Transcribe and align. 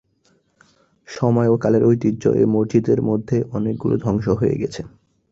সময়ের 1.07 1.51
ও 1.51 1.63
কালের 1.63 1.83
ঐতিহ্য 1.85 2.23
এ 2.35 2.43
মসজিদের 2.53 2.99
মধ্যে 3.09 3.37
অনেকগুলো 3.51 3.95
ধ্বংস 4.03 4.25
হয়ে 4.39 4.59
গেছে। 4.61 4.81